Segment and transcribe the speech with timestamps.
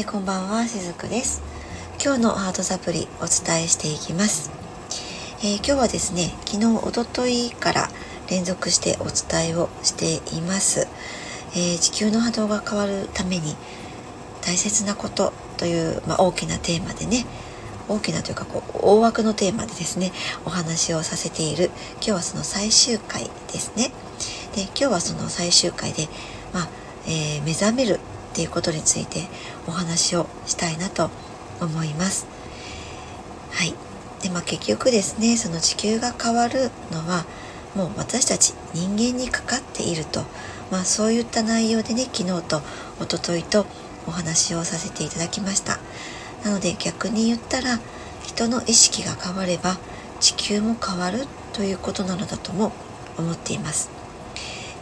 [0.00, 1.42] えー、こんばんはしずくです。
[2.02, 4.50] 今日のハートサプリお伝えしていきます、
[5.40, 7.90] えー、今日はですね昨日おとといから
[8.30, 10.88] 連続してお伝えをしています、
[11.52, 13.56] えー、地球の波動が変わるために
[14.40, 17.26] 大切なことという、まあ、大きなテーマでね
[17.86, 20.12] 大きなというかこう大枠のテーマでですね
[20.46, 23.92] お話をさせている今日はその最終回ですね。
[24.56, 26.08] で今日はその最終回で、
[26.54, 26.68] まあ
[27.06, 29.28] えー、目覚めるっていうことについて
[29.66, 31.10] お話をしたいなと
[31.60, 32.26] 思います。
[33.52, 33.74] はい。
[34.22, 37.24] で、まあ結局ですね、その地球が変わるのは
[37.74, 40.22] もう私たち人間にかかっていると、
[40.70, 42.62] まあそういった内容でね、昨日と
[43.00, 43.66] 一昨日と
[44.06, 45.78] お話をさせていただきました。
[46.44, 47.78] なので逆に言ったら
[48.24, 49.78] 人の意識が変われば
[50.20, 52.72] 地球も変わるということなのだとも
[53.18, 53.90] 思っています。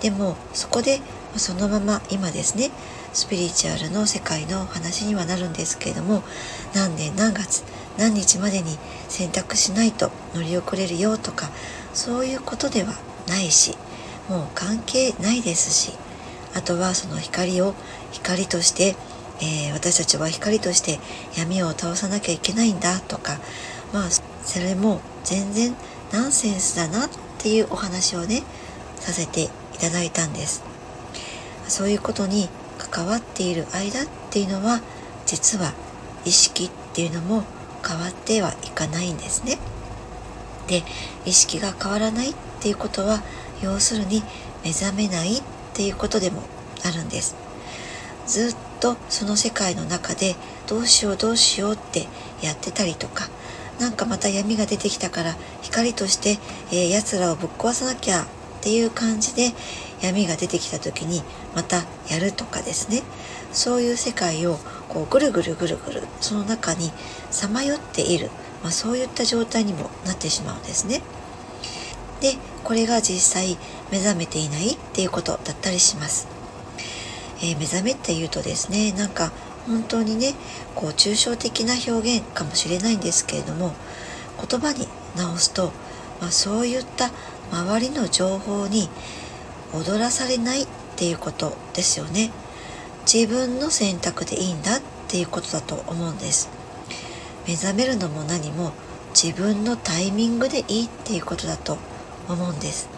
[0.00, 1.00] でもそこで
[1.36, 2.70] そのまま今ですね
[3.12, 6.22] スピリチュアルの世界の話にはなるんですけれども
[6.74, 7.64] 何年何月
[7.98, 11.50] 何日までに選択しないと乗り遅れるよとか
[11.92, 12.94] そういうことでは
[13.28, 13.76] ないし
[14.28, 15.96] もう関係ないですし
[16.54, 17.74] あとはその光を
[18.12, 18.96] 光として、
[19.40, 20.98] えー、私たちは光として
[21.36, 23.38] 闇を倒さなきゃいけないんだとか
[23.92, 25.74] まあそれも全然
[26.12, 28.42] ナンセンスだなっていうお話をね
[28.96, 30.67] させていただいたんです。
[31.68, 34.80] そういうことに関わっている間っていうのは
[35.26, 35.72] 実は
[36.24, 37.44] 意識っていうのも
[37.86, 39.58] 変わってはいかないんですね。
[40.66, 40.82] で
[41.24, 43.22] 意識が変わらないっていうことは
[43.62, 44.22] 要するに
[44.64, 45.42] 目覚めないっ
[45.74, 46.42] ていうことでも
[46.84, 47.36] あるんです。
[48.26, 52.06] ずっとその世界の中でどうしようどうしようって
[52.42, 53.28] やってたりとか
[53.80, 56.38] なんかまた闇が出てきたから光として、
[56.70, 58.26] えー、奴らをぶっ壊さなきゃ
[58.68, 59.52] っていう感じで
[60.02, 61.22] 闇が出てきた時に
[61.54, 63.02] またやるとかですね
[63.50, 64.58] そういう世界を
[64.90, 66.90] こうぐるぐるぐるぐるその中に
[67.30, 68.28] さまよっている、
[68.62, 71.00] まあ、そういった状態にもなってしまうんですね。
[72.20, 73.56] でこれが実際
[73.90, 76.28] 目覚めていないっていうことだったりします。
[77.40, 79.32] えー、目覚めっていうとですねなんか
[79.66, 80.34] 本当にね
[80.74, 83.72] こう抽象的な表現かもしれないんですけれども
[84.46, 84.86] 言葉に
[85.16, 85.72] 直すと、
[86.20, 87.10] まあ、そういった
[87.52, 88.88] 周りの情報に
[89.72, 90.66] 踊らされないっ
[90.96, 92.30] ていうことですよね。
[93.12, 96.50] 自分の選択でいいんだっていうことだと思うんです。
[97.46, 98.72] 目覚めるのも何も
[99.14, 101.78] 自分のタイミングでいいっていうことだと
[102.28, 102.88] 思うんです。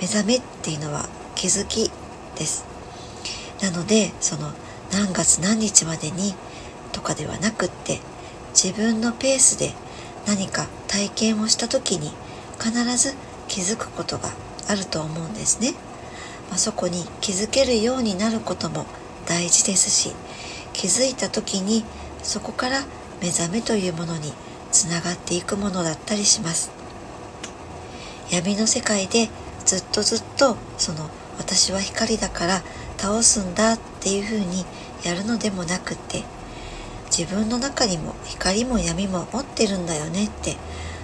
[0.00, 1.90] 目覚めっていうのは気づき
[2.36, 2.64] です。
[3.62, 4.52] なのでその
[4.92, 6.34] 何月何日までに
[6.92, 8.00] とかではなくって
[8.52, 9.72] 自分のペースで
[10.26, 12.10] 何か体験をした時に
[12.58, 13.14] 必ず
[13.50, 14.30] 気づくことが
[14.68, 15.72] あると思うんですね、
[16.48, 18.86] まあ、そこに気づけるようになることも
[19.26, 20.14] 大事ですし
[20.72, 21.84] 気づいた時に
[22.22, 22.84] そこから
[23.20, 24.32] 目覚めというものに
[24.70, 26.70] つながっていくものだったりします。
[28.30, 29.28] 闇の世界で
[29.66, 32.62] ずっとずっとその私は光だから
[32.96, 34.64] 倒すんだっていうふうに
[35.04, 36.22] やるのでもなくって
[37.06, 40.56] 自分の中にも光も闇も持ってるんだよねって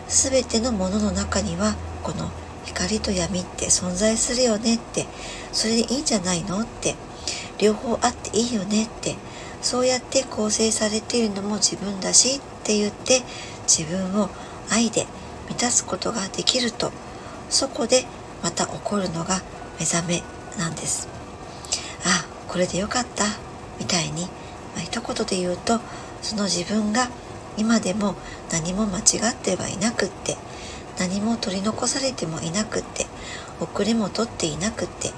[0.09, 2.31] 全てのものの中にはこの
[2.65, 5.06] 光と闇って存在するよねって
[5.53, 6.94] それでいいんじゃないのって
[7.59, 9.17] 両方あっていいよねって
[9.62, 13.22] そうやって構成されているのも自分だしって言って
[13.67, 14.28] 自分を
[14.71, 15.06] 愛で
[15.49, 16.93] 満たすことができると
[17.49, 18.05] そこで
[18.43, 19.41] また起こるのが
[19.78, 20.23] 目覚め
[20.59, 21.09] なんです。
[22.05, 23.25] あこれでよかった
[23.78, 24.28] みたいに、ま
[24.78, 25.81] あ、一言で言うと
[26.23, 27.09] その自分が
[27.56, 28.15] 今でも
[28.50, 30.37] 何も間違ってはいなくって
[30.99, 33.06] 何も取り残されてもいなくって
[33.61, 35.11] 遅れも取っていなくって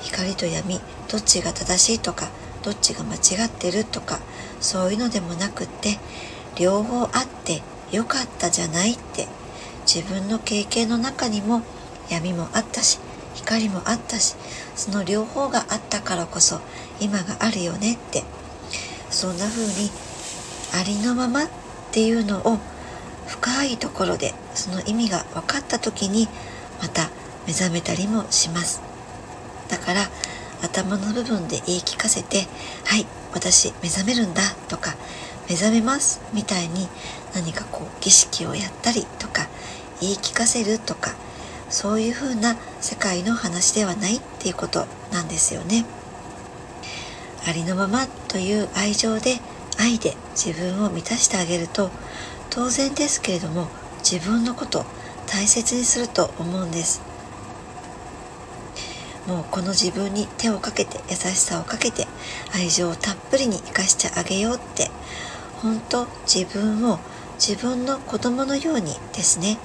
[0.00, 0.80] 光と闇
[1.10, 2.28] どっちが正しいとか
[2.62, 4.20] どっちが間違ってるとか
[4.60, 5.98] そういうのでもなくって
[6.58, 7.10] 両方あっ
[7.44, 9.26] てよかったじゃないって
[9.86, 11.62] 自分の経験の中にも
[12.10, 12.98] 闇もあったし
[13.34, 14.36] 光もあったし
[14.74, 16.60] その両方があったからこそ
[17.00, 18.22] 今があるよねって
[19.10, 19.90] そんな風に
[20.74, 21.63] ありのままって
[21.94, 22.58] ていうのを
[23.28, 26.26] 深いところでその意味が分かった時に
[26.82, 27.08] また
[27.46, 28.82] 目覚めたりもします
[29.68, 30.00] だから
[30.60, 32.48] 頭の部分で言い聞かせて
[32.84, 34.96] 「はい私目覚めるんだ」とか
[35.48, 36.88] 「目覚めます」みたいに
[37.32, 39.46] 何かこう儀式をやったりとか
[40.00, 41.12] 言い聞かせるとか
[41.70, 45.84] そういう風な世界の話ではないっていうことなんですよね。
[47.46, 49.38] ありのままという愛情で
[49.78, 51.90] 愛で自分を満たしてあげると
[52.50, 53.68] 当然ですけれども
[53.98, 54.84] 自分のこと
[55.26, 57.02] 大切にすると思うんです。
[59.26, 62.06] もうこの自分に手をかけて優しさをかけて
[62.54, 64.90] 愛情をたっぷりに生かしてあげようって
[65.62, 66.98] 本当自分を
[67.38, 69.56] 自分の子供のようにですね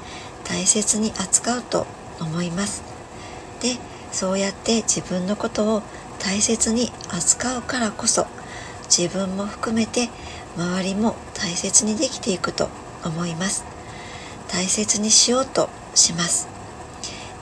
[0.46, 1.86] 大切に扱うと
[2.22, 2.84] 思います。
[3.60, 3.76] で
[4.12, 5.84] そうやって自分のことを
[6.20, 8.28] 大切に扱うからこそ
[8.96, 10.10] 自分も含めて
[10.58, 12.70] 周りも大切にできていくと
[13.06, 13.64] 思います
[14.52, 16.48] 大切にしようとします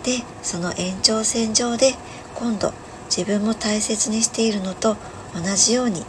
[0.03, 1.94] でその延長線上で
[2.35, 2.73] 今度
[3.05, 4.95] 自分も大切にしているのと
[5.33, 6.03] 同じように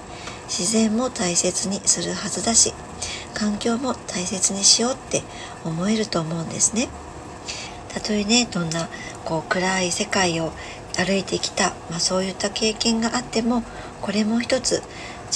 [0.49, 2.73] 自然も大切にするはずだし
[3.35, 5.23] 環境も大切にしようって
[5.65, 6.89] 思えると思うんですね。
[7.89, 8.89] たとえねどんな
[9.25, 10.53] こう暗い世界を
[10.97, 13.63] 歩いてきた、まあ、そういった経験があっても
[14.01, 14.83] これも一つ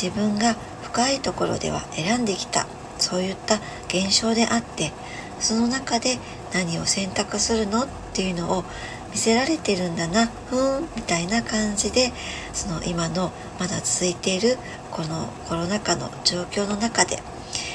[0.00, 2.66] 自分が深いところでは選んできた
[2.98, 4.92] そういった現象であって
[5.40, 6.18] その中で
[6.54, 8.64] 何を選択するのっていうのを
[9.10, 12.12] 見せられてるんだなふーんみたいな感じで
[12.52, 14.56] その今のまだ続いている
[14.90, 17.18] このコロナ禍の状況の中で、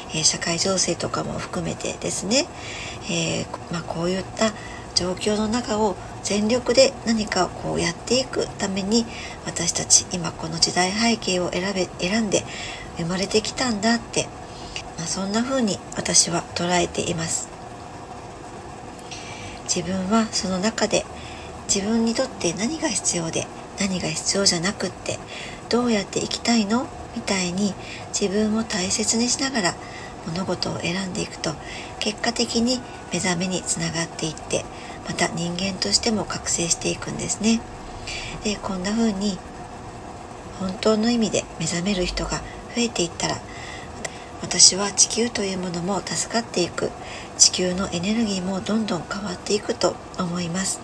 [0.09, 2.47] えー、社会情勢とかも含めてですね、
[3.09, 4.51] えー、まあ、こういった
[4.95, 5.95] 状況の中を
[6.27, 9.05] 全力で何かをこうやっていくために
[9.45, 12.43] 私たち今この時代背景を選べ選んで
[12.97, 14.27] 生まれてきたんだって、
[14.97, 17.47] まあ、そんな風に私は捉えています。
[19.73, 21.05] 自分はその中で
[21.73, 23.47] 自分にとって何が必要で
[23.79, 25.19] 何が必要じゃなくって
[25.69, 26.87] どうやって生きたいの？
[27.15, 27.73] みたいに
[28.09, 29.75] 自分を大切にしながら
[30.27, 31.51] 物事を選んでいくと
[31.99, 32.81] 結果的に
[33.13, 34.65] 目覚めにつながっていって
[35.07, 37.61] また人間としても覚醒していくんですね。
[38.43, 39.37] でこんな風に
[40.59, 42.37] 本当の意味で目覚める人が
[42.75, 43.37] 増えていったら
[44.41, 46.91] 私は地球というものも助かっていく
[47.37, 50.79] 地球のエネルギーもどんどん変わっていくと思います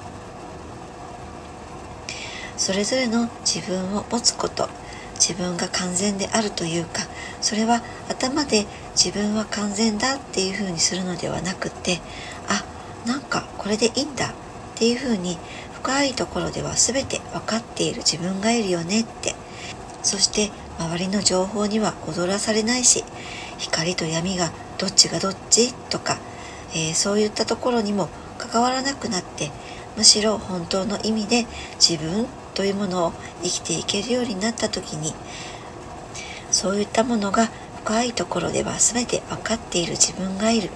[2.57, 4.69] それぞれの自分を持つこと
[5.15, 7.03] 自分が完全であるというか
[7.41, 8.65] それは頭で
[8.95, 11.99] 自分は完全だっていうふうにするのではなくって
[12.47, 12.63] あ
[13.07, 14.33] なんかこれでいいんだっ
[14.75, 15.37] ていうふうに
[15.73, 19.35] 深いところでは全て分かっている自分がいるよねって。
[20.03, 23.03] そして周りの情報には踊らされないし
[23.57, 26.17] 光と闇がどっちがどっちとか、
[26.73, 29.51] えー、そういったところにも関わらなくなって
[29.95, 31.45] むしろ本当の意味で
[31.79, 35.13] 自分というものを生きていけるようになった時に
[36.51, 37.49] そういったものが
[37.83, 40.69] 深いところでは全て分かっている自分がいる。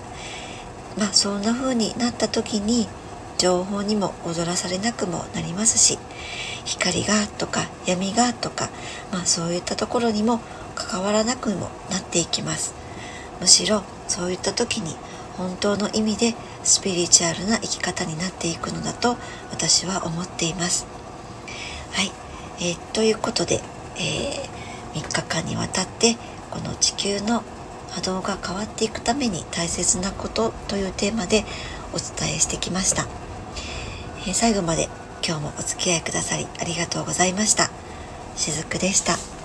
[0.97, 2.87] まあそんな風になった時に
[3.37, 5.99] 情報にも踊らされなくもなりますし
[6.65, 8.69] 光がとか闇がとか、
[9.11, 10.39] まあ、そういったところにも
[10.75, 12.75] 関わらなくもなっていきます。
[13.39, 14.95] むしろそういった時に
[15.37, 19.15] 本当の意味でスピリチュアルな生き方になっていくのだと
[19.51, 20.87] 私は思っています。
[21.93, 22.11] はい、
[22.59, 23.61] えー、ということで、
[23.97, 26.15] えー、3日間にわたって
[26.49, 27.43] この地球の
[27.91, 31.45] 波動が変わっていくために大切なことというテーマで
[31.93, 33.07] お伝えしてきました、
[34.27, 34.89] えー、最後まで
[35.25, 37.69] 今日もお付き合いくださりありがとうございました
[38.35, 39.36] しずくでした。